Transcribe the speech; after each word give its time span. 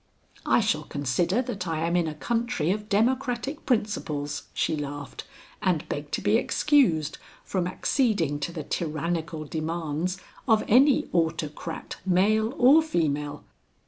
"I 0.47 0.61
shall 0.61 0.81
consider 0.85 1.43
that 1.43 1.67
I 1.67 1.81
am 1.85 1.95
in 1.95 2.07
a 2.07 2.15
country 2.15 2.71
of 2.71 2.89
democratic 2.89 3.67
principles," 3.67 4.45
she 4.51 4.75
laughed, 4.75 5.25
"and 5.61 5.87
beg 5.89 6.09
to 6.13 6.21
be 6.21 6.37
excused 6.37 7.19
from 7.43 7.67
acceding 7.67 8.39
to 8.39 8.51
the 8.51 8.63
tyrannical 8.63 9.45
demands 9.45 10.17
of 10.47 10.63
any 10.67 11.07
autocrat 11.13 11.97
male 12.03 12.55
or 12.57 12.81
female." 12.81 13.43